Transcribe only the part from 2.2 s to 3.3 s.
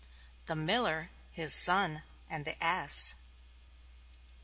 And The Ass.